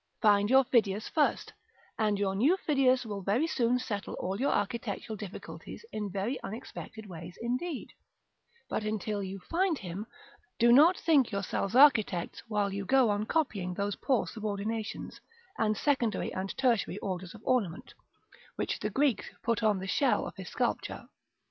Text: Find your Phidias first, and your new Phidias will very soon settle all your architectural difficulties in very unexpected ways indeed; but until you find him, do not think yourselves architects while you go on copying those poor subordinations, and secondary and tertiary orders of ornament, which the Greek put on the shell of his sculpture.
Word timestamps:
Find 0.19 0.49
your 0.49 0.63
Phidias 0.63 1.07
first, 1.07 1.53
and 1.95 2.17
your 2.17 2.33
new 2.33 2.57
Phidias 2.57 3.05
will 3.05 3.21
very 3.21 3.45
soon 3.45 3.77
settle 3.77 4.15
all 4.15 4.41
your 4.41 4.49
architectural 4.51 5.15
difficulties 5.15 5.85
in 5.91 6.09
very 6.11 6.41
unexpected 6.41 7.05
ways 7.05 7.37
indeed; 7.39 7.91
but 8.67 8.83
until 8.83 9.21
you 9.21 9.37
find 9.41 9.77
him, 9.77 10.07
do 10.57 10.71
not 10.73 10.97
think 10.97 11.31
yourselves 11.31 11.75
architects 11.75 12.41
while 12.47 12.73
you 12.73 12.83
go 12.83 13.11
on 13.11 13.27
copying 13.27 13.75
those 13.75 13.95
poor 13.95 14.25
subordinations, 14.25 15.19
and 15.59 15.77
secondary 15.77 16.33
and 16.33 16.57
tertiary 16.57 16.97
orders 16.97 17.35
of 17.35 17.41
ornament, 17.45 17.93
which 18.55 18.79
the 18.79 18.89
Greek 18.89 19.25
put 19.43 19.61
on 19.61 19.77
the 19.77 19.85
shell 19.85 20.25
of 20.25 20.35
his 20.35 20.49
sculpture. 20.49 21.09